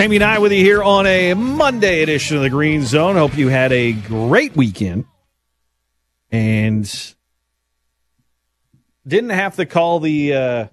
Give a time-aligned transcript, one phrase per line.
[0.00, 3.16] Jamie and I with you here on a Monday edition of the Green Zone.
[3.16, 5.04] Hope you had a great weekend
[6.30, 7.14] and
[9.06, 10.66] didn't have to call the uh,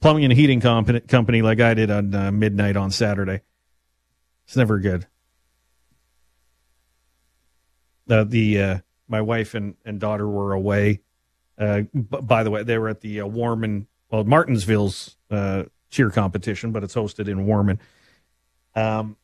[0.00, 3.40] plumbing and heating comp- company like I did on uh, midnight on Saturday.
[4.46, 5.04] It's never good.
[8.08, 8.78] Uh, the uh,
[9.08, 11.00] my wife and, and daughter were away.
[11.58, 15.16] Uh, b- by the way, they were at the uh, Warman, well, Martensville's
[15.90, 17.80] cheer competition, but it's hosted in Warman.
[18.74, 19.16] Um,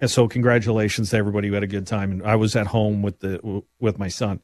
[0.00, 2.10] and so congratulations to everybody who had a good time.
[2.10, 4.40] And I was at home with the with my son.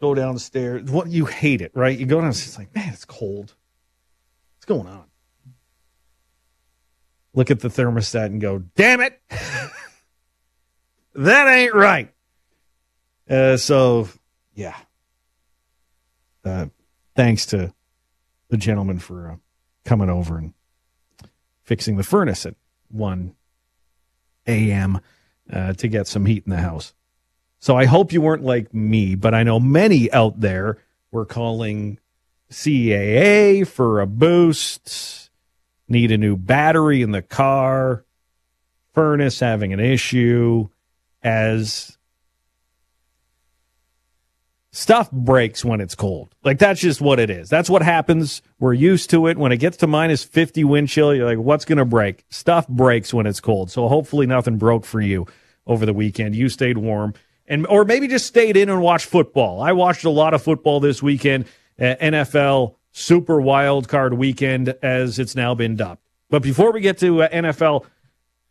[0.00, 0.90] Go down the stairs.
[0.90, 1.96] What you hate it, right?
[1.98, 2.30] You go down.
[2.30, 3.54] It's like, man, it's cold.
[4.56, 5.04] What's going on?
[7.34, 9.20] Look at the thermostat and go, damn it,
[11.14, 12.12] that ain't right.
[13.28, 14.08] Uh, so,
[14.54, 14.76] yeah.
[16.44, 16.66] Uh,
[17.14, 17.74] thanks to
[18.48, 19.36] the gentleman for uh,
[19.84, 20.54] coming over and
[21.62, 22.46] fixing the furnace
[22.90, 23.34] 1
[24.46, 25.00] a.m.
[25.52, 26.92] Uh, to get some heat in the house.
[27.58, 30.78] So I hope you weren't like me, but I know many out there
[31.10, 31.98] were calling
[32.50, 35.30] CAA for a boost,
[35.88, 38.04] need a new battery in the car,
[38.92, 40.68] furnace having an issue,
[41.22, 41.95] as
[44.76, 46.34] stuff breaks when it's cold.
[46.44, 47.48] Like that's just what it is.
[47.48, 48.42] That's what happens.
[48.58, 49.38] We're used to it.
[49.38, 52.26] When it gets to minus 50 wind chill, you're like, what's going to break?
[52.28, 53.70] Stuff breaks when it's cold.
[53.70, 55.26] So hopefully nothing broke for you
[55.66, 56.36] over the weekend.
[56.36, 57.14] You stayed warm
[57.46, 59.62] and, or maybe just stayed in and watched football.
[59.62, 61.46] I watched a lot of football this weekend,
[61.80, 66.02] uh, NFL super wild card weekend as it's now been dubbed.
[66.28, 67.86] But before we get to uh, NFL,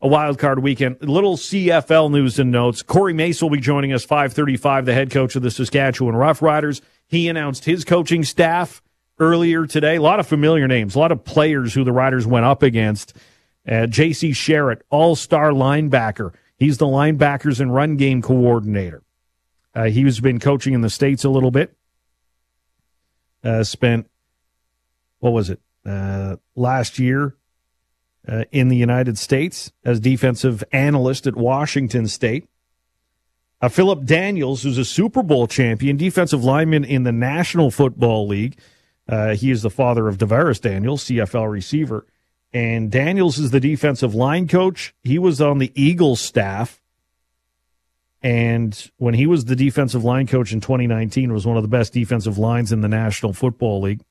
[0.01, 0.97] a wild card weekend.
[1.01, 2.83] Little CFL news and notes.
[2.83, 6.81] Corey Mace will be joining us 535, the head coach of the Saskatchewan Roughriders.
[7.07, 8.81] He announced his coaching staff
[9.19, 9.95] earlier today.
[9.95, 13.15] A lot of familiar names, a lot of players who the Riders went up against.
[13.67, 14.31] Uh, J.C.
[14.31, 16.33] Sherritt, all-star linebacker.
[16.57, 19.01] He's the linebackers and run game coordinator.
[19.73, 21.75] Uh, he's been coaching in the States a little bit.
[23.43, 24.09] Uh, spent,
[25.19, 27.35] what was it, uh, last year
[28.27, 32.47] uh, in the United States as defensive analyst at Washington State.
[33.61, 38.59] Uh, Phillip Daniels, who's a Super Bowl champion, defensive lineman in the National Football League.
[39.07, 42.05] Uh, he is the father of DaVaris Daniels, CFL receiver.
[42.51, 44.95] And Daniels is the defensive line coach.
[45.03, 46.81] He was on the Eagles staff.
[48.21, 51.93] And when he was the defensive line coach in 2019, was one of the best
[51.93, 54.01] defensive lines in the National Football League.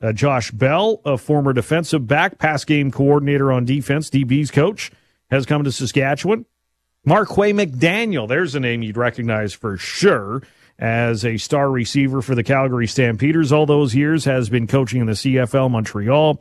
[0.00, 4.92] Uh, Josh Bell, a former defensive back, pass game coordinator on defense, DB's coach,
[5.30, 6.46] has come to Saskatchewan.
[7.04, 10.42] Marquay McDaniel, there's a name you'd recognize for sure
[10.78, 15.06] as a star receiver for the Calgary Stampeders all those years, has been coaching in
[15.06, 16.38] the CFL Montreal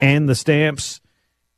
[0.00, 1.00] and the Stamps.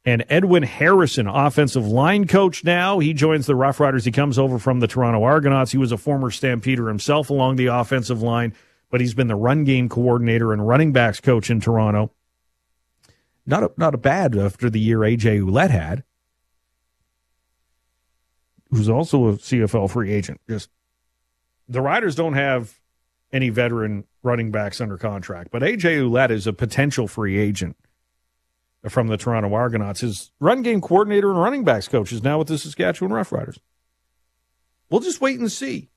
[0.04, 2.98] And Edwin Harrison, offensive line coach now.
[2.98, 4.06] He joins the Rough Riders.
[4.06, 5.72] He comes over from the Toronto Argonauts.
[5.72, 8.54] He was a former Stampeder himself along the offensive line
[8.90, 12.12] but he's been the run game coordinator and running backs coach in Toronto.
[13.46, 16.04] Not a, not a bad after the year AJ Ouellette had,
[18.70, 20.40] who's also a CFL free agent.
[20.48, 20.68] Just
[21.68, 22.78] the Riders don't have
[23.32, 27.76] any veteran running backs under contract, but AJ Ouellette is a potential free agent
[28.88, 30.00] from the Toronto Argonauts.
[30.00, 33.58] His run game coordinator and running backs coach is now with the Saskatchewan Roughriders.
[34.90, 35.90] We'll just wait and see.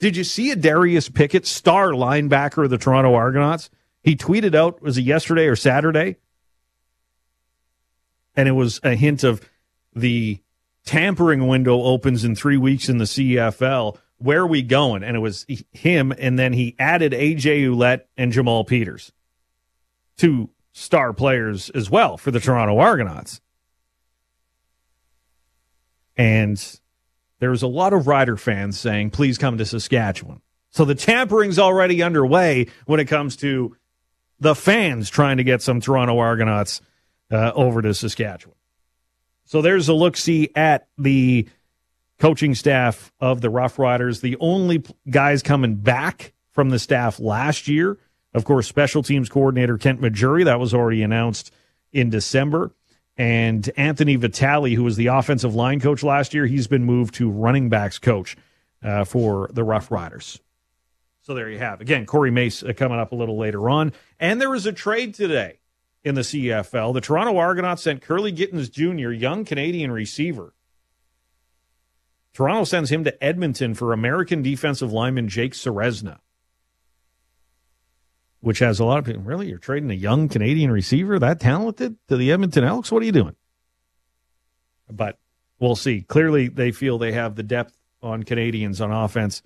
[0.00, 3.68] Did you see Adarius Pickett, star linebacker of the Toronto Argonauts?
[4.02, 6.16] He tweeted out, was it yesterday or Saturday?
[8.34, 9.46] And it was a hint of
[9.94, 10.40] the
[10.86, 13.98] tampering window opens in three weeks in the CFL.
[14.16, 15.02] Where are we going?
[15.02, 19.12] And it was him, and then he added AJ Ouellette and Jamal Peters,
[20.16, 23.42] two star players as well for the Toronto Argonauts.
[26.16, 26.80] And
[27.40, 30.40] there's a lot of Rider fans saying, please come to Saskatchewan.
[30.70, 33.76] So the tampering's already underway when it comes to
[34.38, 36.80] the fans trying to get some Toronto Argonauts
[37.30, 38.56] uh, over to Saskatchewan.
[39.44, 41.48] So there's a look see at the
[42.18, 44.20] coaching staff of the Rough Riders.
[44.20, 47.98] The only guys coming back from the staff last year,
[48.34, 51.52] of course, special teams coordinator Kent Maugeri, that was already announced
[51.92, 52.72] in December.
[53.20, 57.28] And Anthony Vitale, who was the offensive line coach last year, he's been moved to
[57.28, 58.34] running backs coach
[58.82, 60.40] uh, for the Rough Riders.
[61.20, 61.82] So there you have.
[61.82, 63.92] Again, Corey Mace uh, coming up a little later on.
[64.18, 65.58] And there was a trade today
[66.02, 66.94] in the CFL.
[66.94, 70.54] The Toronto Argonauts sent Kurleigh Gittens Jr., young Canadian receiver.
[72.32, 76.20] Toronto sends him to Edmonton for American defensive lineman Jake Ceresna
[78.40, 79.22] which has a lot of people.
[79.22, 82.90] Really, you're trading a young Canadian receiver that talented to the Edmonton Elks?
[82.90, 83.36] What are you doing?
[84.90, 85.18] But
[85.58, 86.02] we'll see.
[86.02, 89.42] Clearly, they feel they have the depth on Canadians on offense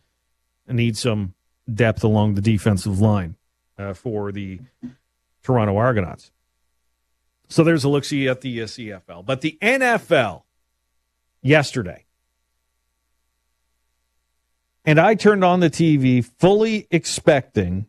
[0.66, 1.34] and need some
[1.72, 3.36] depth along the defensive line
[3.78, 4.60] uh, for the
[5.42, 6.30] Toronto Argonauts.
[7.48, 9.26] So there's a look see at the uh, CFL.
[9.26, 10.42] But the NFL
[11.42, 12.04] yesterday.
[14.84, 17.86] And I turned on the TV fully expecting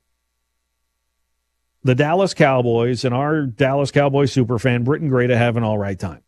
[1.86, 5.98] the Dallas Cowboys and our Dallas Cowboys superfan, Britton Gray, to have an all right
[5.98, 6.24] time.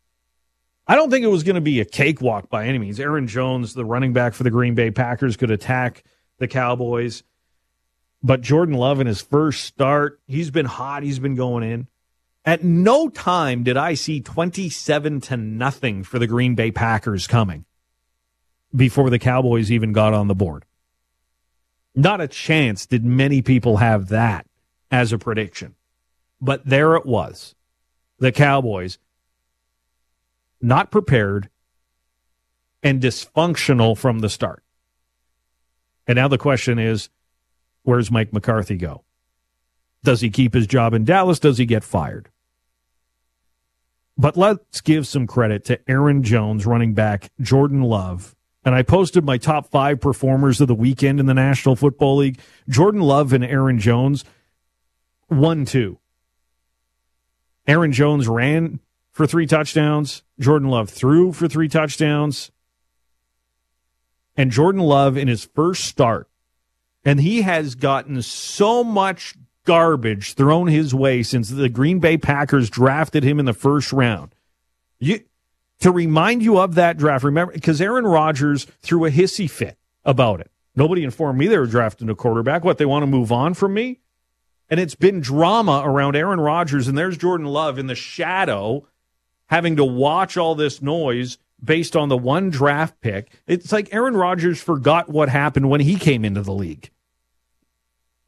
[0.86, 3.00] I don't think it was going to be a cakewalk by any means.
[3.00, 6.04] Aaron Jones, the running back for the Green Bay Packers, could attack
[6.38, 7.24] the Cowboys.
[8.22, 11.02] But Jordan Love in his first start, he's been hot.
[11.02, 11.88] He's been going in.
[12.44, 17.64] At no time did I see 27 to nothing for the Green Bay Packers coming
[18.74, 20.64] before the Cowboys even got on the board.
[21.96, 24.47] Not a chance did many people have that
[24.90, 25.74] as a prediction.
[26.40, 27.54] But there it was.
[28.18, 28.98] The Cowboys
[30.60, 31.48] not prepared
[32.82, 34.62] and dysfunctional from the start.
[36.06, 37.10] And now the question is
[37.82, 39.04] where's Mike McCarthy go?
[40.04, 41.38] Does he keep his job in Dallas?
[41.38, 42.30] Does he get fired?
[44.16, 48.34] But let's give some credit to Aaron Jones, running back, Jordan Love.
[48.64, 52.40] And I posted my top five performers of the weekend in the National Football League.
[52.68, 54.24] Jordan Love and Aaron Jones,
[55.28, 55.98] one, two.
[57.66, 58.80] Aaron Jones ran
[59.10, 60.22] for three touchdowns.
[60.40, 62.50] Jordan Love threw for three touchdowns.
[64.36, 66.28] And Jordan Love in his first start,
[67.04, 69.34] and he has gotten so much
[69.64, 74.34] garbage thrown his way since the Green Bay Packers drafted him in the first round.
[75.00, 75.20] You,
[75.80, 80.40] to remind you of that draft, remember, because Aaron Rodgers threw a hissy fit about
[80.40, 80.50] it.
[80.76, 82.64] Nobody informed me they were drafting a quarterback.
[82.64, 83.98] What, they want to move on from me?
[84.70, 88.86] And it's been drama around Aaron Rodgers, and there's Jordan Love in the shadow
[89.46, 93.32] having to watch all this noise based on the one draft pick.
[93.46, 96.90] It's like Aaron Rodgers forgot what happened when he came into the league.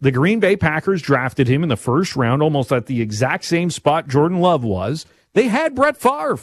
[0.01, 3.71] The Green Bay Packers drafted him in the first round, almost at the exact same
[3.71, 5.05] spot Jordan Love was.
[5.35, 6.39] They had Brett Favre.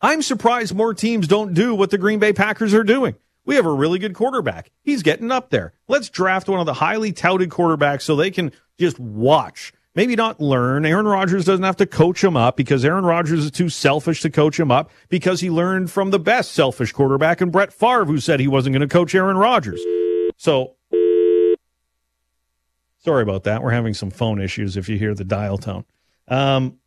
[0.00, 3.14] I'm surprised more teams don't do what the Green Bay Packers are doing.
[3.48, 4.70] We have a really good quarterback.
[4.82, 5.72] He's getting up there.
[5.88, 10.38] Let's draft one of the highly touted quarterbacks so they can just watch maybe not
[10.38, 10.84] learn.
[10.84, 14.28] Aaron Rodgers doesn't have to coach him up because Aaron Rodgers is too selfish to
[14.28, 18.20] coach him up because he learned from the best selfish quarterback and Brett Favre, who
[18.20, 19.80] said he wasn't going to coach Aaron Rodgers.
[20.36, 20.76] So,
[22.98, 23.62] sorry about that.
[23.62, 25.86] We're having some phone issues if you hear the dial tone.
[26.28, 26.78] Um,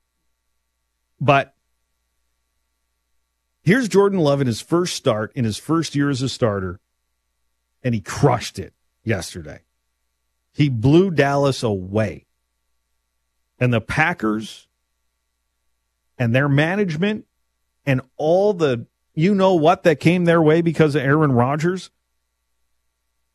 [1.20, 1.56] but
[3.64, 6.80] here's Jordan Love in his first start, in his first year as a starter,
[7.84, 8.74] and he crushed it
[9.04, 9.62] yesterday.
[10.54, 12.26] He blew Dallas away
[13.60, 14.68] and the Packers
[16.18, 17.26] and their management
[17.86, 21.90] and all the you know what that came their way because of Aaron Rodgers,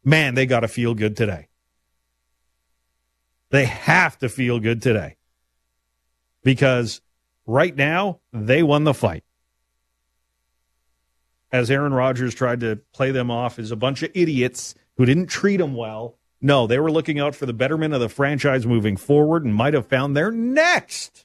[0.05, 1.49] man, they got to feel good today.
[3.51, 5.17] They have to feel good today
[6.43, 7.01] because
[7.47, 9.25] right now they won the fight.
[11.57, 15.27] As Aaron Rodgers tried to play them off as a bunch of idiots who didn't
[15.27, 18.97] treat him well no, they were looking out for the betterment of the franchise moving
[18.97, 21.25] forward and might have found their next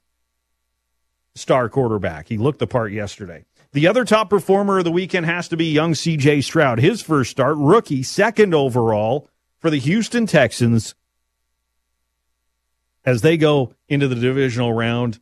[1.36, 2.28] star quarterback.
[2.28, 3.46] He looked the part yesterday.
[3.74, 6.80] The other top performer of the weekend has to be young CJ Stroud.
[6.80, 10.96] His first start, rookie, second overall for the Houston Texans
[13.06, 15.20] as they go into the divisional round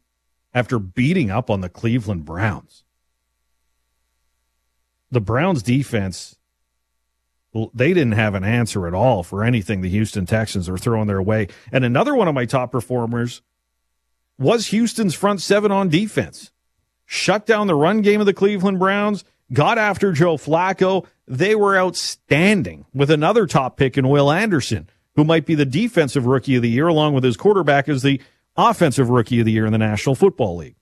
[0.53, 2.83] after beating up on the Cleveland Browns.
[5.11, 6.35] The Browns defense
[7.73, 11.21] they didn't have an answer at all for anything the Houston Texans are throwing their
[11.21, 11.47] way.
[11.71, 13.41] And another one of my top performers
[14.37, 16.51] was Houston's front seven on defense.
[17.05, 21.07] Shut down the run game of the Cleveland Browns, got after Joe Flacco.
[21.27, 26.27] They were outstanding with another top pick in Will Anderson, who might be the defensive
[26.27, 28.21] rookie of the year, along with his quarterback as the
[28.55, 30.75] offensive rookie of the year in the National Football League.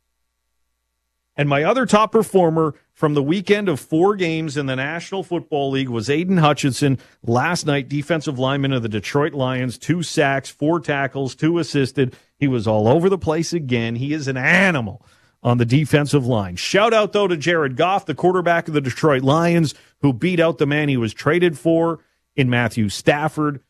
[1.38, 5.70] And my other top performer from the weekend of four games in the National Football
[5.70, 6.98] League was Aidan Hutchinson.
[7.22, 12.16] Last night, defensive lineman of the Detroit Lions, two sacks, four tackles, two assisted.
[12.40, 13.96] He was all over the place again.
[13.96, 15.06] He is an animal
[15.44, 16.56] on the defensive line.
[16.56, 20.58] Shout out, though, to Jared Goff, the quarterback of the Detroit Lions, who beat out
[20.58, 22.00] the man he was traded for
[22.36, 23.62] in Matthew Stafford.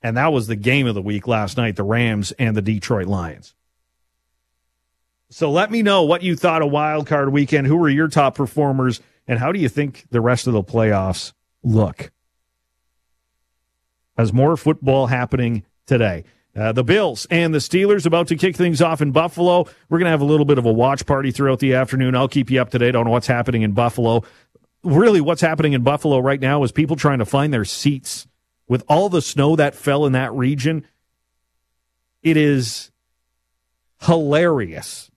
[0.00, 3.06] And that was the game of the week last night, the Rams and the Detroit
[3.06, 3.54] Lions.
[5.34, 7.66] So let me know what you thought of Wild Card Weekend.
[7.66, 11.32] Who were your top performers, and how do you think the rest of the playoffs
[11.64, 12.12] look?
[14.16, 16.22] Has more football happening today.
[16.54, 19.66] Uh, the Bills and the Steelers about to kick things off in Buffalo.
[19.88, 22.14] We're going to have a little bit of a watch party throughout the afternoon.
[22.14, 24.22] I'll keep you up to date on what's happening in Buffalo.
[24.84, 28.28] Really, what's happening in Buffalo right now is people trying to find their seats.
[28.68, 30.86] With all the snow that fell in that region,
[32.22, 32.92] it is
[34.02, 35.10] hilarious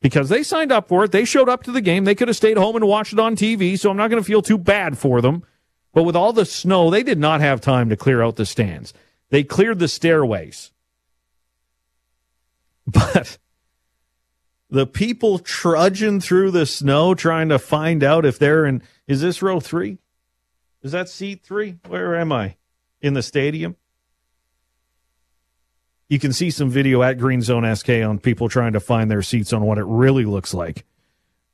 [0.00, 1.12] because they signed up for it.
[1.12, 2.04] They showed up to the game.
[2.04, 4.26] They could have stayed home and watched it on TV, so I'm not going to
[4.26, 5.44] feel too bad for them.
[5.92, 8.92] But with all the snow, they did not have time to clear out the stands.
[9.30, 10.72] They cleared the stairways.
[12.90, 13.36] But
[14.70, 19.42] the people trudging through the snow trying to find out if they're in is this
[19.42, 19.98] row 3?
[20.82, 21.78] Is that seat 3?
[21.86, 22.56] Where am I?
[23.00, 23.76] In the stadium?
[26.08, 29.22] You can see some video at Green Zone SK on people trying to find their
[29.22, 30.86] seats on what it really looks like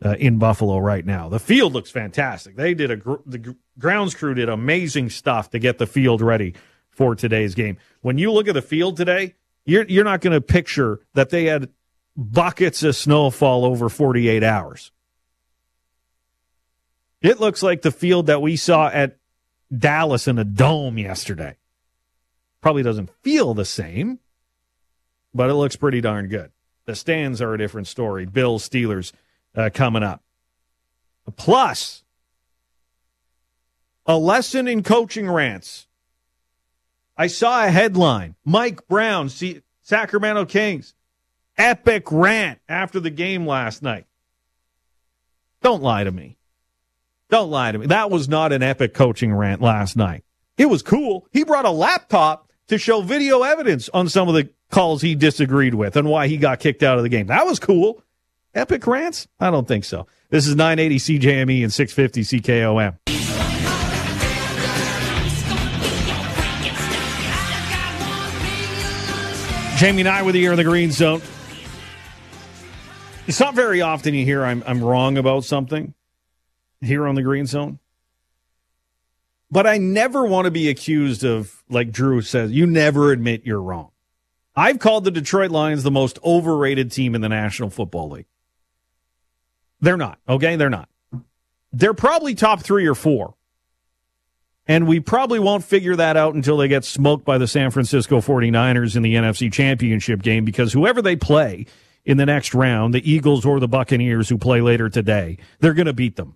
[0.05, 1.29] uh, in Buffalo right now.
[1.29, 2.57] The field looks fantastic.
[2.57, 6.55] They did a gr- the grounds crew did amazing stuff to get the field ready
[6.91, 7.79] for today's game.
[8.03, 9.35] When you look at the field today,
[9.65, 11.71] you're you're not going to picture that they had
[12.17, 14.93] buckets of snowfall over 48 hours.
[17.21, 19.17] It looks like the field that we saw at
[19.77, 21.57] Dallas in a dome yesterday.
[22.61, 24.21] Probably doesn't feel the same,
[25.35, 26.53] but it looks pretty darn good.
[26.87, 28.27] The stands are a different story.
[28.27, 29.13] Bills, Steelers
[29.57, 30.23] uh, coming up.
[31.37, 32.05] Plus,
[34.07, 35.87] a lesson in coaching rants.
[37.17, 40.95] I saw a headline Mike Brown, see, Sacramento Kings,
[41.57, 44.07] epic rant after the game last night.
[45.63, 46.37] Don't lie to me.
[47.31, 47.87] Don't lie to me.
[47.87, 50.25] That was not an epic coaching rant last night.
[50.59, 51.27] It was cool.
[51.33, 55.75] He brought a laptop to show video evidence on some of the calls he disagreed
[55.75, 57.27] with and why he got kicked out of the game.
[57.27, 58.03] That was cool.
[58.55, 59.27] Epic rants?
[59.41, 60.07] I don't think so.
[60.31, 62.97] This is 980 CJME and 650 CKOM.
[69.77, 71.21] Jamie and I you here in the green zone.
[73.27, 75.95] It's not very often you hear I'm, I'm wrong about something
[76.81, 77.81] here on the green zone.
[79.55, 83.63] But I never want to be accused of, like Drew says, you never admit you're
[83.63, 83.93] wrong.
[84.57, 88.27] I've called the Detroit Lions the most overrated team in the National Football League.
[89.81, 90.57] They're not, okay?
[90.57, 90.89] They're not.
[91.73, 93.37] They're probably top three or four.
[94.67, 98.21] And we probably won't figure that out until they get smoked by the San Francisco
[98.21, 101.67] 49ers in the NFC Championship game because whoever they play
[102.05, 105.87] in the next round, the Eagles or the Buccaneers who play later today, they're going
[105.87, 106.35] to beat them.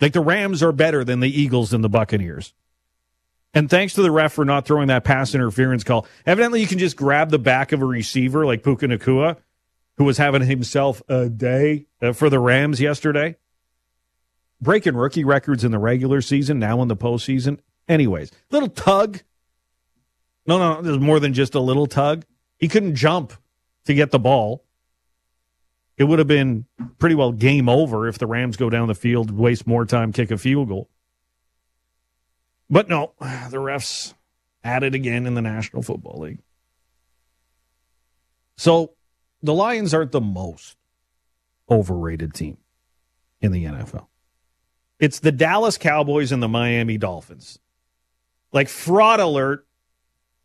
[0.00, 2.52] Like the Rams are better than the Eagles and the Buccaneers.
[3.54, 6.06] And thanks to the ref for not throwing that pass interference call.
[6.26, 9.38] Evidently, you can just grab the back of a receiver like Puka Nacua,
[9.96, 13.36] who was having himself a day uh, for the Rams yesterday
[14.60, 17.58] breaking rookie records in the regular season, now in the postseason.
[17.88, 19.20] Anyways, little tug.
[20.46, 22.24] No, no, there's more than just a little tug.
[22.58, 23.32] He couldn't jump
[23.84, 24.64] to get the ball.
[25.96, 26.66] It would have been
[26.98, 30.30] pretty well game over if the Rams go down the field, waste more time, kick
[30.30, 30.90] a field goal.
[32.68, 34.14] But no, the refs
[34.62, 36.40] at it again in the National Football League.
[38.56, 38.92] So
[39.42, 40.76] the Lions aren't the most
[41.70, 42.58] overrated team
[43.40, 44.06] in the NFL.
[44.98, 47.58] It's the Dallas Cowboys and the Miami Dolphins.
[48.52, 49.66] Like fraud alert,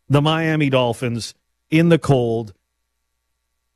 [0.08, 1.34] the Miami Dolphins
[1.70, 2.52] in the cold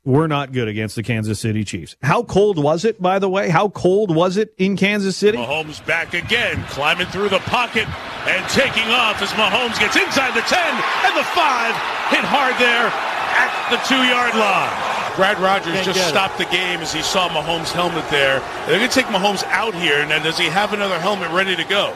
[0.07, 1.97] were not good against the Kansas City Chiefs.
[2.01, 3.49] How cold was it, by the way?
[3.49, 5.37] How cold was it in Kansas City?
[5.37, 7.85] Mahomes back again, climbing through the pocket
[8.25, 11.75] and taking off as Mahomes gets inside the 10 and the 5.
[12.07, 14.71] Hit hard there at the two yard line.
[15.17, 16.45] Brad Rogers Can't just stopped it.
[16.45, 18.39] the game as he saw Mahomes' helmet there.
[18.65, 19.99] They're going to take Mahomes out here.
[19.99, 21.93] and Now, does he have another helmet ready to go?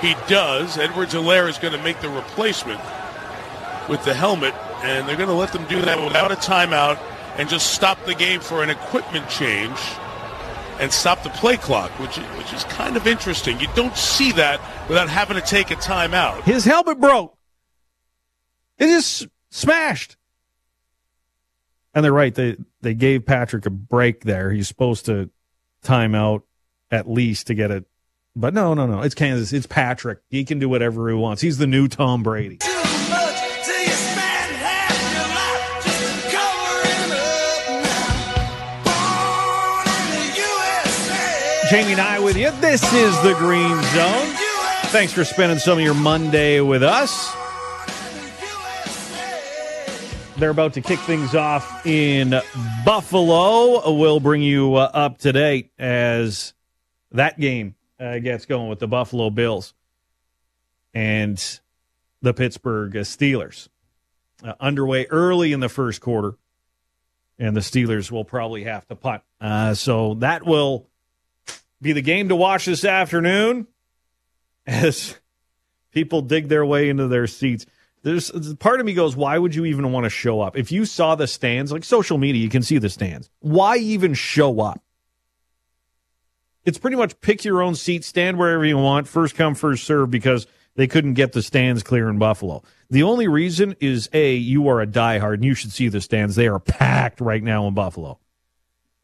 [0.00, 0.78] He does.
[0.78, 2.80] Edwards-Helaire is going to make the replacement
[3.88, 6.98] with the helmet, and they're going to let them do that without a timeout
[7.36, 9.78] and just stop the game for an equipment change
[10.80, 13.60] and stop the play clock, which which is kind of interesting.
[13.60, 16.42] You don't see that without having to take a timeout.
[16.42, 17.36] His helmet broke.
[18.78, 20.16] It just smashed.
[21.94, 22.34] And they're right.
[22.34, 24.50] They they gave Patrick a break there.
[24.50, 25.30] He's supposed to
[25.82, 26.44] time out
[26.90, 27.84] at least to get it.
[28.34, 29.02] But no, no, no.
[29.02, 29.52] It's Kansas.
[29.52, 30.20] It's Patrick.
[30.30, 31.42] He can do whatever he wants.
[31.42, 32.58] He's the new Tom Brady.
[41.72, 42.50] Jamie and I with you.
[42.60, 44.36] This is the Green Zone.
[44.90, 47.34] Thanks for spending some of your Monday with us.
[50.36, 52.38] They're about to kick things off in
[52.84, 53.90] Buffalo.
[53.90, 56.52] We'll bring you uh, up to date as
[57.12, 59.72] that game uh, gets going with the Buffalo Bills
[60.92, 61.42] and
[62.20, 63.70] the Pittsburgh Steelers.
[64.44, 66.34] uh, underway early in the first quarter,
[67.38, 69.22] and the Steelers will probably have to punt.
[69.40, 70.86] Uh, so that will
[71.82, 73.66] be the game to watch this afternoon
[74.66, 75.18] as
[75.90, 77.66] people dig their way into their seats.
[78.02, 80.56] There's part of me goes, why would you even want to show up?
[80.56, 83.28] If you saw the stands, like social media, you can see the stands.
[83.40, 84.82] Why even show up?
[86.64, 90.10] It's pretty much pick your own seat, stand wherever you want, first come, first serve,
[90.10, 90.46] because
[90.76, 92.62] they couldn't get the stands clear in Buffalo.
[92.88, 96.36] The only reason is A, you are a diehard and you should see the stands.
[96.36, 98.18] They are packed right now in Buffalo.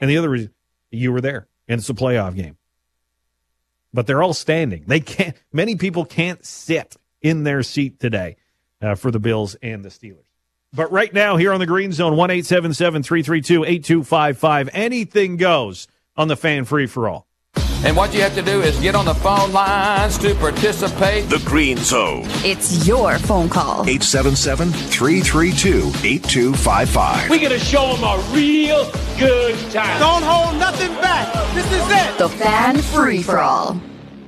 [0.00, 0.54] And the other reason,
[0.90, 2.56] you were there and it's a playoff game.
[3.92, 4.85] But they're all standing.
[4.87, 8.37] They can't, many people can't sit in their seat today
[8.80, 10.25] uh, for the Bills and the Steelers.
[10.73, 16.37] But right now, here on the Green Zone, 1 332 8255, anything goes on the
[16.37, 17.27] fan free for all.
[17.85, 21.28] And what you have to do is get on the phone lines to participate.
[21.28, 22.25] The Green Zone.
[22.44, 23.82] It's your phone call.
[23.82, 27.30] 877 332 8255.
[27.30, 30.00] We're going to show them a real good time.
[30.00, 31.32] Don't hold nothing back.
[31.54, 32.18] This is it.
[32.18, 33.75] The fan free for all.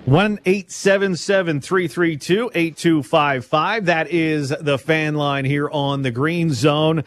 [0.04, 3.86] 1 332 8255.
[3.86, 7.02] That is the fan line here on the Green Zone,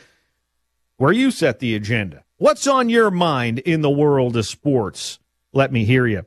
[0.97, 2.25] where you set the agenda.
[2.35, 5.19] What's on your mind in the world of sports?
[5.53, 6.25] Let me hear you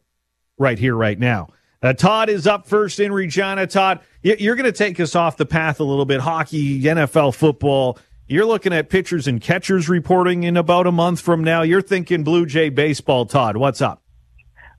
[0.59, 1.49] right here, right now.
[1.83, 3.67] Uh, Todd is up first in Regina.
[3.67, 6.21] Todd, you're going to take us off the path a little bit.
[6.21, 7.99] Hockey, NFL, football.
[8.27, 11.63] You're looking at pitchers and catchers reporting in about a month from now.
[11.63, 13.27] You're thinking Blue Jay baseball.
[13.27, 14.03] Todd, what's up?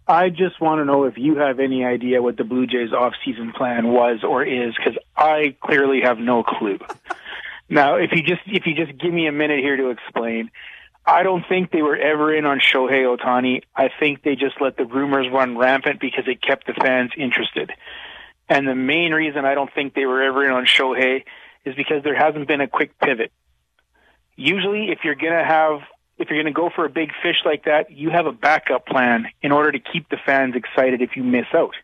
[0.07, 3.53] I just want to know if you have any idea what the Blue Jays off-season
[3.53, 6.79] plan was or is, because I clearly have no clue.
[7.69, 10.49] now, if you just if you just give me a minute here to explain,
[11.07, 13.63] I don't think they were ever in on Shohei Ohtani.
[13.73, 17.71] I think they just let the rumors run rampant because it kept the fans interested.
[18.49, 21.23] And the main reason I don't think they were ever in on Shohei
[21.63, 23.31] is because there hasn't been a quick pivot.
[24.35, 25.79] Usually, if you're going to have,
[26.17, 28.85] if you're going to go for a big fish like that, you have a backup
[28.85, 31.75] plan in order to keep the fans excited if you miss out.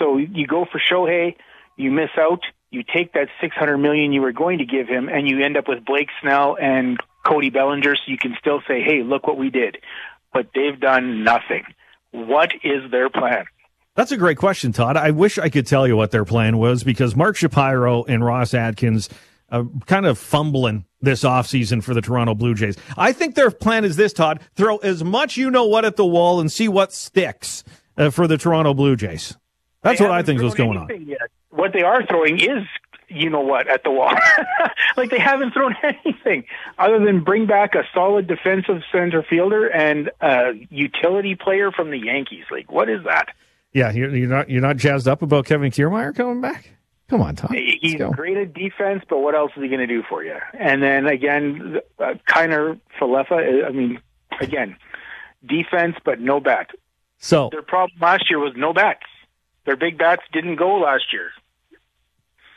[0.00, 1.36] So you go for Shohei,
[1.76, 5.28] you miss out, you take that 600 million you were going to give him, and
[5.28, 9.02] you end up with Blake Snell and Cody Bellinger, so you can still say, hey,
[9.02, 9.78] look what we did.
[10.32, 11.64] But they've done nothing.
[12.12, 13.46] What is their plan?
[13.94, 14.96] That's a great question, Todd.
[14.96, 18.52] I wish I could tell you what their plan was because Mark Shapiro and Ross
[18.52, 19.08] Atkins
[19.50, 22.76] uh, kind of fumbling this offseason for the Toronto Blue Jays.
[22.96, 26.04] I think their plan is this, Todd throw as much you know what at the
[26.04, 27.64] wall and see what sticks
[27.96, 29.36] uh, for the Toronto Blue Jays.
[29.82, 30.88] That's what I think was going on.
[31.06, 31.18] Yet.
[31.50, 32.66] What they are throwing is
[33.08, 34.12] you know what at the wall.
[34.96, 36.44] like they haven't thrown anything
[36.78, 41.98] other than bring back a solid defensive center fielder and a utility player from the
[41.98, 42.44] Yankees.
[42.50, 43.28] Like what is that?
[43.72, 46.70] Yeah, you're, you're not you're not jazzed up about Kevin Kiermaier coming back.
[47.08, 47.52] Come on, Tom.
[47.52, 50.36] He's great at defense, but what else is he going to do for you?
[50.58, 53.64] And then again, uh, Kiner Falefa.
[53.64, 54.00] I mean,
[54.40, 54.76] again,
[55.46, 56.70] defense, but no bat.
[57.18, 59.06] So their problem last year was no bats.
[59.66, 61.30] Their big bats didn't go last year.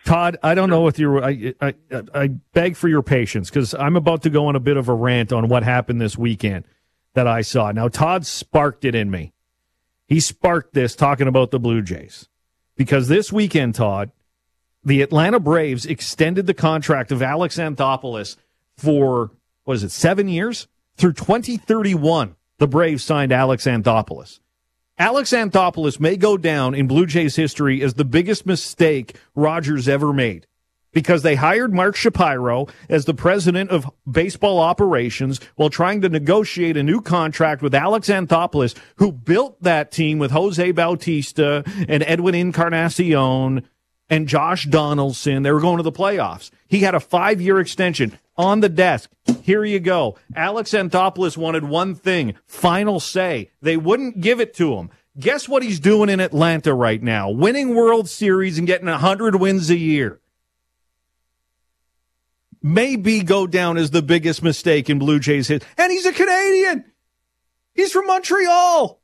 [0.09, 1.23] Todd, I don't know if you're.
[1.23, 1.75] I, I,
[2.15, 4.93] I beg for your patience because I'm about to go on a bit of a
[4.93, 6.65] rant on what happened this weekend
[7.13, 7.71] that I saw.
[7.71, 9.33] Now, Todd sparked it in me.
[10.07, 12.27] He sparked this talking about the Blue Jays
[12.75, 14.09] because this weekend, Todd,
[14.83, 18.35] the Atlanta Braves extended the contract of Alex Anthopoulos
[18.77, 19.29] for
[19.63, 20.67] was it seven years
[20.97, 22.35] through 2031.
[22.57, 24.39] The Braves signed Alex Anthopoulos.
[24.99, 30.11] Alex Anthopoulos may go down in Blue Jays history as the biggest mistake Rogers ever
[30.11, 30.45] made
[30.91, 36.75] because they hired Mark Shapiro as the president of baseball operations while trying to negotiate
[36.75, 42.35] a new contract with Alex Anthopoulos, who built that team with Jose Bautista and Edwin
[42.35, 43.65] Encarnacion
[44.09, 45.43] and Josh Donaldson.
[45.43, 46.49] They were going to the playoffs.
[46.67, 49.09] He had a five year extension on the desk.
[49.41, 50.17] Here you go.
[50.35, 53.51] Alex Anthopoulos wanted one thing final say.
[53.61, 54.89] They wouldn't give it to him.
[55.19, 57.29] Guess what he's doing in Atlanta right now?
[57.29, 60.19] Winning World Series and getting 100 wins a year.
[62.61, 65.65] Maybe go down as the biggest mistake in Blue Jays hit.
[65.77, 66.85] And he's a Canadian.
[67.73, 69.01] He's from Montreal.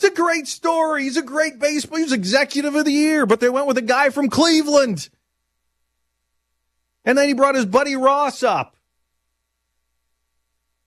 [0.00, 1.02] It's a great story.
[1.02, 1.98] He's a great baseball.
[1.98, 5.10] He was executive of the year, but they went with a guy from Cleveland.
[7.04, 8.76] And then he brought his buddy Ross up.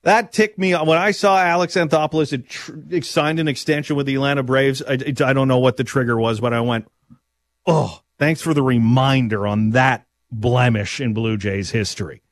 [0.02, 4.15] That ticked me when I saw Alex Anthopoulos it, tr- signed an extension with the
[4.15, 4.82] Atlanta Braves.
[4.82, 6.88] I, it, I don't know what the trigger was, but I went,
[7.67, 12.23] "Oh, thanks for the reminder on that blemish in Blue Jays history."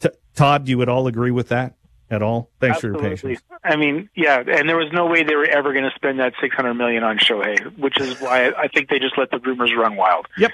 [0.00, 1.76] T- Todd, you would all agree with that
[2.12, 2.50] at all?
[2.60, 3.16] Thanks Absolutely.
[3.16, 3.42] for your patience.
[3.64, 6.34] I mean, yeah, and there was no way they were ever going to spend that
[6.40, 9.72] six hundred million on Shohei, which is why I think they just let the rumors
[9.76, 10.26] run wild.
[10.38, 10.50] Yep.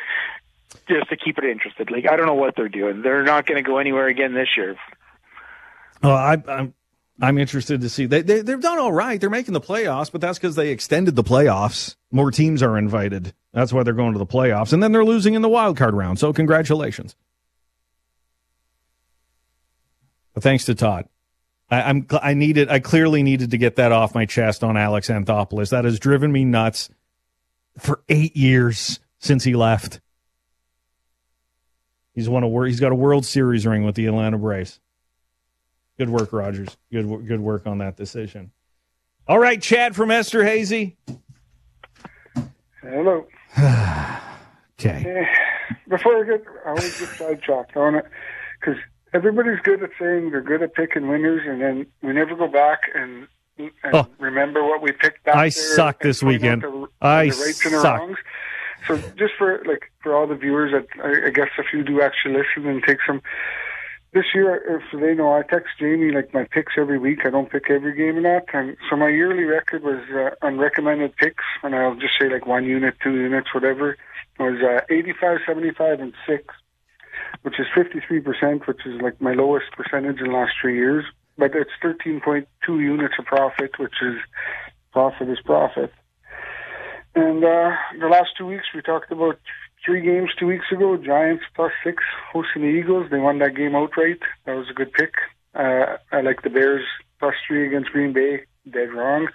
[0.89, 1.91] just to keep it interested.
[1.91, 3.03] Like I don't know what they're doing.
[3.03, 4.77] They're not going to go anywhere again this year.
[6.03, 6.75] Well, I, I'm
[7.21, 9.21] I'm interested to see they, they they've done all right.
[9.21, 11.97] They're making the playoffs, but that's because they extended the playoffs.
[12.13, 13.35] More teams are invited.
[13.53, 15.95] That's why they're going to the playoffs, and then they're losing in the wild card
[15.95, 16.19] round.
[16.21, 17.17] So congratulations.
[20.35, 21.09] But thanks to Todd.
[21.71, 25.09] I, I'm I needed I clearly needed to get that off my chest on Alex
[25.09, 25.71] Anthopoulos.
[25.71, 26.91] That has driven me nuts
[27.79, 30.01] for eight years since he left.
[32.15, 34.81] He's won a he's got a World Series ring with the Atlanta Braves.
[35.99, 36.77] Good work, Rogers.
[36.91, 38.53] Good good work on that decision.
[39.27, 40.97] All right, Chad from Esterhazy.
[42.81, 43.27] Hello.
[44.79, 45.05] okay.
[45.07, 45.25] Eh,
[45.89, 48.07] before I get, I always get sidetracked on it
[48.59, 48.81] because
[49.13, 52.81] everybody's good at saying they're good at picking winners, and then we never go back
[52.95, 53.27] and,
[53.59, 54.07] and oh.
[54.19, 55.25] remember what we picked.
[55.25, 56.63] Back I suck this weekend.
[56.63, 58.11] The, I the rights and the suck.
[58.87, 62.01] So just for like for all the viewers that I, I guess if you do
[62.01, 63.21] actually listen and take some
[64.15, 67.27] this year, if they know, I text Jamie like my picks every week.
[67.27, 70.59] I don't pick every game or not, and so my yearly record was uh, on
[70.59, 73.97] recommended picks, and I'll just say like one unit, two units, whatever.
[74.39, 76.55] Was uh, 85, 75, and six,
[77.43, 81.05] which is 53 percent, which is like my lowest percentage in the last three years.
[81.37, 84.17] But it's 13.2 units of profit, which is
[84.93, 85.93] profit is profit.
[87.15, 89.39] And uh, the last two weeks, we talked about
[89.85, 90.97] three games two weeks ago.
[90.97, 93.11] Giants plus six hosting the Eagles.
[93.11, 94.21] They won that game outright.
[94.45, 95.15] That was a good pick.
[95.55, 96.85] Uh, I like the Bears
[97.19, 98.45] plus three against Green Bay.
[98.71, 99.29] Dead wrong,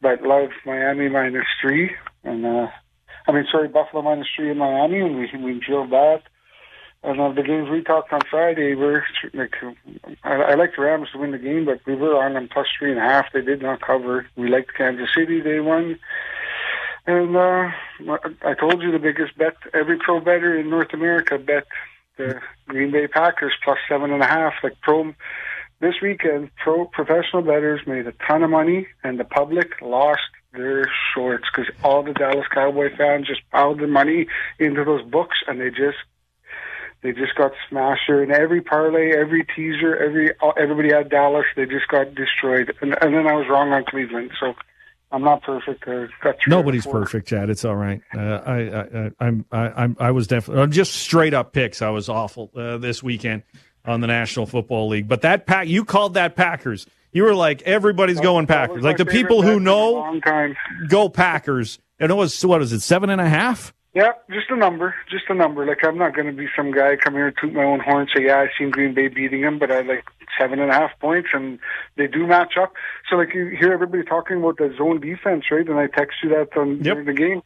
[0.00, 1.94] but love Miami minus three.
[2.24, 2.66] And uh,
[3.28, 6.22] I mean, sorry, Buffalo minus three in Miami, and we we drilled that.
[7.06, 9.54] And uh, the games we talked on Friday were like
[10.24, 12.66] I, I like the Rams to win the game, but we were on them plus
[12.76, 13.32] three and a half.
[13.32, 14.26] They did not cover.
[14.34, 15.40] We liked Kansas City.
[15.40, 16.00] They won.
[17.06, 17.70] And uh,
[18.42, 21.68] I told you the biggest bet, every pro better in North America bet
[22.16, 24.54] the Green Bay Packers plus seven and a half.
[24.64, 25.14] Like pro,
[25.80, 30.22] this weekend, pro professional bettors made a ton of money, and the public lost
[30.54, 34.26] their shorts because all the Dallas Cowboy fans just piled their money
[34.58, 35.98] into those books, and they just
[37.02, 38.08] they just got smashed.
[38.08, 41.46] in every parlay, every teaser, every everybody had Dallas.
[41.54, 44.32] They just got destroyed, and, and then I was wrong on Cleveland.
[44.40, 44.54] So
[45.12, 45.86] I'm not perfect.
[45.86, 47.48] Uh, Nobody's perfect, Chad.
[47.48, 48.00] It's all right.
[48.14, 51.80] Uh, I, I, I'm, I, I'm, I was definitely I'm just straight up picks.
[51.80, 53.44] I was awful uh, this weekend
[53.84, 55.06] on the National Football League.
[55.06, 56.86] But that pack, you called that Packers.
[57.12, 58.82] You were like everybody's that, going Packers.
[58.82, 60.20] Like the people who know
[60.88, 61.78] go Packers.
[61.98, 63.72] And it was what is it seven and a half?
[63.96, 65.64] Yeah, just a number, just a number.
[65.64, 68.02] Like I'm not going to be some guy come here and toot my own horn
[68.02, 70.04] and say, yeah, I seen Green Bay beating them, but I like
[70.38, 71.58] seven and a half points, and
[71.96, 72.74] they do match up.
[73.08, 75.66] So like you hear everybody talking about the zone defense, right?
[75.66, 76.82] And I text you that on yep.
[76.82, 77.40] during the game.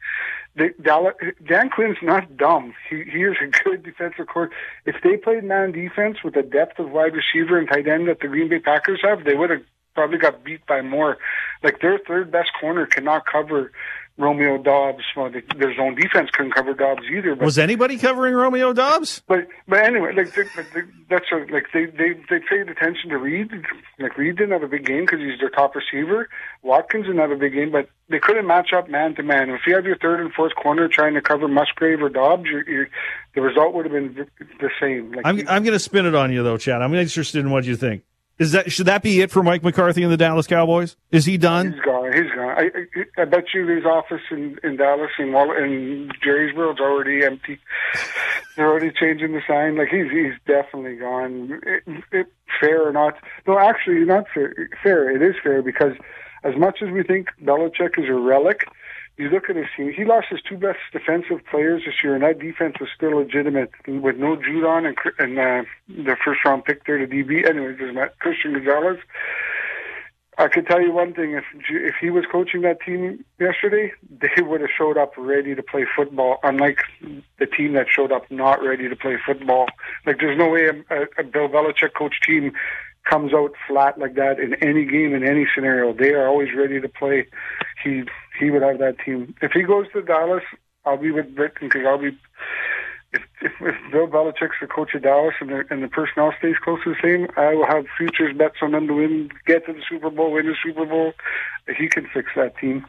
[0.57, 1.13] The, Dallas,
[1.47, 2.73] Dan Quinn's not dumb.
[2.89, 4.51] He he is a good defensive court.
[4.85, 8.19] If they played man defense with the depth of wide receiver and tight end that
[8.19, 11.17] the Green Bay Packers have, they would have probably got beat by more.
[11.63, 13.71] Like their third best corner cannot cover
[14.17, 15.03] Romeo Doubs.
[15.15, 17.35] Well, the, their zone defense couldn't cover Doubs either.
[17.35, 19.21] But, was anybody covering Romeo Doubs?
[19.27, 23.17] But but anyway, like they, they, that's a, like they they they paid attention to
[23.17, 23.51] Reed.
[23.99, 26.29] Like Reed didn't have a big game because he's their top receiver.
[26.61, 29.49] Watkins didn't have a big game, but they couldn't match up man to man.
[29.49, 32.69] If you have your third and fourth corner trying to cover Musgrave or Doubs, you're,
[32.69, 32.89] you're,
[33.33, 34.27] the result would have been
[34.59, 35.13] the same.
[35.13, 36.81] Like I'm I'm going to spin it on you though, Chad.
[36.81, 38.03] I'm interested in what you think.
[38.41, 40.95] Is that should that be it for Mike McCarthy and the Dallas Cowboys?
[41.11, 41.73] Is he done?
[41.73, 42.11] He's gone.
[42.11, 42.49] He's gone.
[42.49, 47.59] I, I, I bet you his office in, in Dallas and Wall in already empty.
[48.57, 49.77] They're already changing the sign.
[49.77, 51.61] Like he's he's definitely gone.
[51.67, 52.27] It, it,
[52.59, 53.13] fair or not?
[53.45, 54.55] No, actually, not fair.
[54.81, 55.15] Fair.
[55.15, 55.93] It is fair because
[56.43, 58.65] as much as we think Belichick is a relic,
[59.21, 59.93] you look at his team.
[59.95, 63.71] He lost his two best defensive players this year, and that defense was still legitimate
[63.87, 67.47] with no Judon and and uh, the first round pick there, the DB.
[67.47, 68.97] Anyways, there's not Christian Gonzalez.
[70.37, 74.41] I can tell you one thing: if if he was coaching that team yesterday, they
[74.41, 76.37] would have showed up ready to play football.
[76.43, 76.79] Unlike
[77.37, 79.67] the team that showed up not ready to play football.
[80.05, 82.53] Like there's no way a, a Bill Belichick coach team
[83.09, 85.93] comes out flat like that in any game in any scenario.
[85.93, 87.27] They are always ready to play.
[87.83, 88.03] He
[88.39, 89.35] he would have that team.
[89.41, 90.43] If he goes to Dallas,
[90.85, 92.17] I'll be with Britton because I'll be.
[93.13, 96.55] If, if, if Bill Belichick's the coach of Dallas and the, and the personnel stays
[96.63, 99.73] close to the same, I will have futures bets on them to win, get to
[99.73, 101.11] the Super Bowl, win the Super Bowl.
[101.77, 102.85] He can fix that team.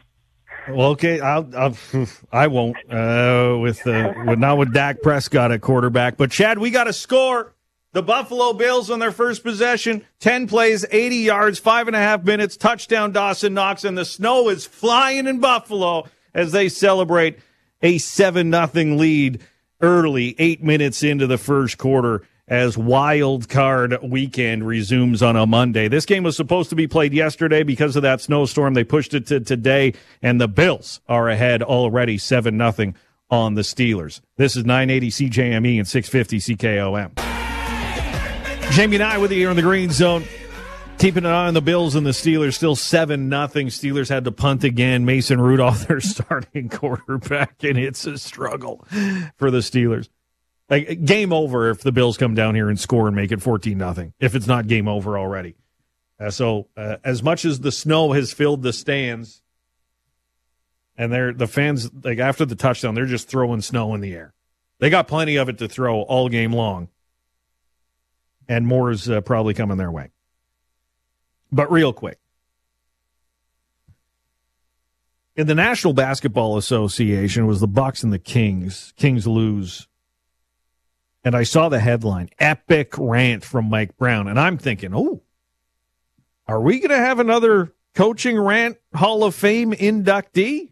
[0.69, 1.77] Well, okay, I'll, I'll
[2.31, 6.15] I won't uh, with uh, with not with Dak Prescott at quarterback.
[6.17, 7.53] But Chad, we got a score.
[7.93, 12.23] The Buffalo Bills on their first possession, 10 plays, 80 yards, five and a half
[12.23, 17.37] minutes, touchdown Dawson Knox, and the snow is flying in Buffalo as they celebrate
[17.83, 19.41] a 7 nothing lead
[19.79, 25.87] early, eight minutes into the first quarter as wild card weekend resumes on a Monday.
[25.87, 28.73] This game was supposed to be played yesterday because of that snowstorm.
[28.73, 32.93] They pushed it to today, and the Bills are ahead already 7 0
[33.29, 34.19] on the Steelers.
[34.37, 37.32] This is 980 CJME and 650 CKOM.
[38.73, 40.23] Jamie and I with you here in the green zone.
[40.97, 43.67] Keeping an eye on the Bills and the Steelers, still 7 nothing.
[43.67, 45.05] Steelers had to punt again.
[45.05, 48.83] Mason Rudolph, their starting quarterback, and it's a struggle
[49.35, 50.09] for the Steelers.
[50.71, 53.77] Like game over if the Bills come down here and score and make it 14
[53.77, 54.13] nothing.
[54.19, 55.53] If it's not game over already.
[56.19, 59.43] Uh, so uh, as much as the snow has filled the stands
[60.97, 64.33] and they're the fans like after the touchdown they're just throwing snow in the air.
[64.79, 66.89] They got plenty of it to throw all game long.
[68.47, 70.11] And more is uh, probably coming their way.
[71.51, 72.19] But real quick.
[75.35, 78.93] In the National Basketball Association was the Bucks and the Kings.
[78.97, 79.87] Kings lose
[81.23, 84.27] and I saw the headline Epic Rant from Mike Brown.
[84.27, 85.21] And I'm thinking, oh,
[86.47, 90.71] are we going to have another coaching rant Hall of Fame inductee?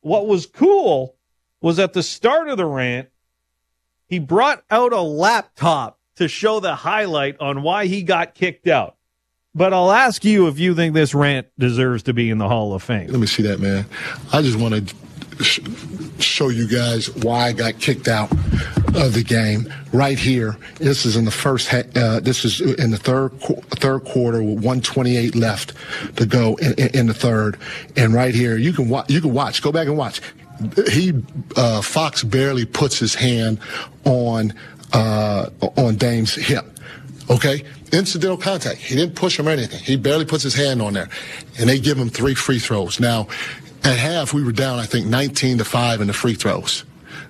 [0.00, 1.16] What was cool
[1.60, 3.08] was at the start of the rant,
[4.08, 8.96] he brought out a laptop to show the highlight on why he got kicked out.
[9.54, 12.74] But I'll ask you if you think this rant deserves to be in the Hall
[12.74, 13.08] of Fame.
[13.08, 13.86] Let me see that, man.
[14.32, 14.94] I just want to
[16.22, 20.56] show you guys why I got kicked out of the game right here.
[20.76, 21.72] This is in the first.
[21.72, 25.72] Uh, this is in the third third quarter with 128 left
[26.16, 27.58] to go in, in the third,
[27.96, 29.10] and right here you can watch.
[29.10, 29.62] You can watch.
[29.62, 30.20] Go back and watch.
[30.90, 31.12] He
[31.56, 33.60] uh, Fox barely puts his hand
[34.04, 34.54] on
[34.92, 36.64] uh, on Dame's hip.
[37.28, 38.78] Okay, incidental contact.
[38.78, 39.80] He didn't push him or anything.
[39.80, 41.08] He barely puts his hand on there,
[41.58, 43.00] and they give him three free throws.
[43.00, 43.26] Now,
[43.82, 46.84] at half, we were down, I think, 19 to 5 in the free throws.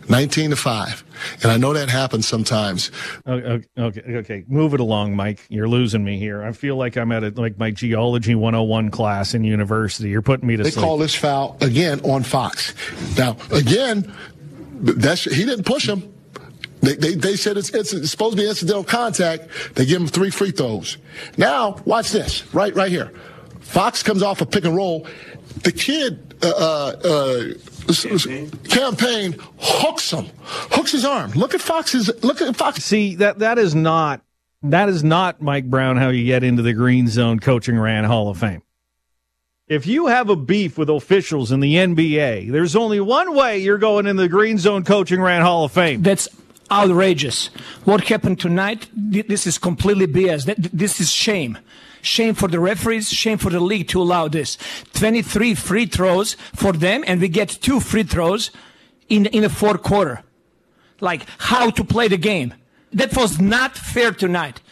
[0.09, 1.05] 19 to 5.
[1.43, 2.91] And I know that happens sometimes.
[3.27, 4.45] Okay, okay, okay.
[4.49, 5.41] Move it along, Mike.
[5.49, 6.43] You're losing me here.
[6.43, 10.09] I feel like I'm at a, like my geology 101 class in university.
[10.09, 10.75] You're putting me to sleep.
[10.75, 10.85] they sleep.
[10.85, 12.75] call this foul again on Fox.
[13.17, 14.13] Now, again,
[14.81, 16.13] that's he didn't push him.
[16.83, 19.49] They, they, they said it's, it's, it's supposed to be incidental contact.
[19.75, 20.99] They give him three free throws.
[21.37, 22.53] Now, watch this.
[22.55, 23.13] Right, right here.
[23.61, 25.07] Fox comes off a pick and roll.
[25.65, 27.55] The kid uh, uh,
[27.89, 31.33] uh Cam Payne hooks him, hooks his arm.
[31.33, 32.11] Look at Fox's.
[32.23, 32.83] Look at Fox.
[32.85, 34.23] See that that is not
[34.63, 35.97] that is not Mike Brown.
[35.97, 38.63] How you get into the green zone coaching rant Hall of Fame.
[39.69, 43.79] If you have a beef with officials in the NBA, there's only one way you're
[43.79, 46.03] going in the green zone coaching rant Hall of Fame.
[46.03, 46.29] That's
[46.71, 47.49] outrageous.
[47.85, 48.89] What happened tonight?
[48.95, 50.71] This is completely BS.
[50.73, 51.59] This is shame.
[52.07, 54.57] Shame for the referees, shame for the league to allow this.
[54.95, 58.53] 23 free throws for them, and we get two free throws
[59.09, 60.23] in, in the fourth quarter.
[61.01, 62.55] Like how to play the game.
[62.93, 64.63] That was not fair tonight.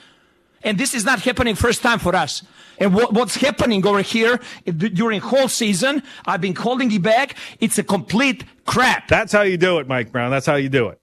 [0.63, 2.43] And this is not happening first time for us.
[2.79, 7.37] And what, what's happening over here during whole season, I've been calling it back.
[7.59, 9.09] It's a complete crap.
[9.09, 10.31] That's how you do it, Mike Brown.
[10.31, 11.01] That's how you do it.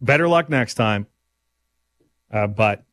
[0.00, 1.06] Better luck next time.
[2.30, 2.84] Uh, but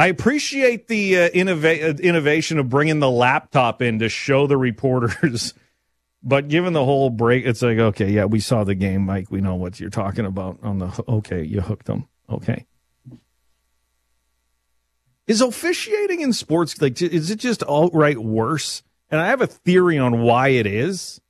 [0.00, 4.56] I appreciate the uh, innova- uh, innovation of bringing the laptop in to show the
[4.56, 5.52] reporters.
[6.22, 9.30] but given the whole break, it's like, okay, yeah, we saw the game, Mike.
[9.30, 11.04] We know what you're talking about on the.
[11.06, 12.08] Okay, you hooked them.
[12.30, 12.64] Okay.
[15.26, 18.82] Is officiating in sports like is it just outright worse?
[19.10, 21.20] And I have a theory on why it is.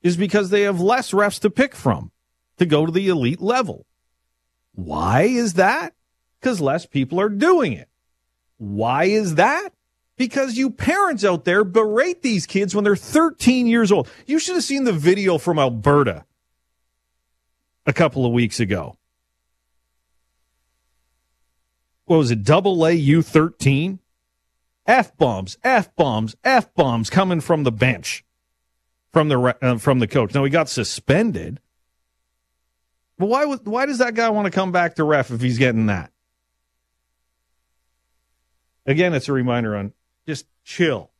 [0.00, 2.10] Is because they have less refs to pick from
[2.56, 3.84] to go to the elite level.
[4.74, 5.92] Why is that?
[6.42, 7.88] Because less people are doing it.
[8.58, 9.72] Why is that?
[10.16, 14.08] Because you parents out there berate these kids when they're 13 years old.
[14.26, 16.24] You should have seen the video from Alberta
[17.86, 18.96] a couple of weeks ago.
[22.06, 22.42] What was it?
[22.42, 24.00] Double A U 13?
[24.84, 28.24] F bombs, F bombs, F bombs coming from the bench
[29.12, 30.34] from the uh, from the coach.
[30.34, 31.60] Now he got suspended.
[33.18, 35.86] But why why does that guy want to come back to ref if he's getting
[35.86, 36.11] that?
[38.86, 39.92] Again, it's a reminder on
[40.26, 41.10] just chill.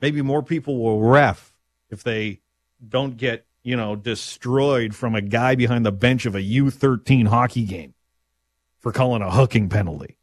[0.00, 1.54] Maybe more people will ref
[1.90, 2.40] if they
[2.86, 7.64] don't get, you know, destroyed from a guy behind the bench of a U13 hockey
[7.64, 7.94] game
[8.78, 10.18] for calling a hooking penalty.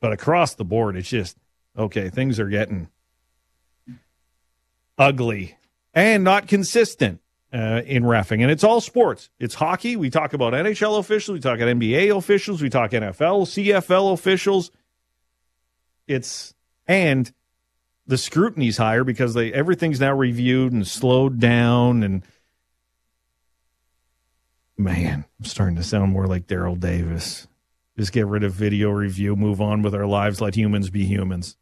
[0.00, 1.36] But across the board, it's just,
[1.76, 2.88] okay, things are getting
[4.98, 5.56] ugly
[5.94, 7.20] and not consistent
[7.52, 8.42] uh, in refing.
[8.42, 9.30] And it's all sports.
[9.38, 9.96] It's hockey.
[9.96, 11.34] We talk about NHL officials.
[11.34, 12.62] We talk about NBA officials.
[12.62, 14.70] We talk NFL, CFL officials
[16.06, 16.54] it's
[16.86, 17.32] and
[18.06, 22.24] the scrutiny's higher because they everything's now reviewed and slowed down and
[24.78, 27.46] Man, I'm starting to sound more like Daryl Davis.
[27.98, 31.56] Just get rid of video review, move on with our lives, let humans be humans.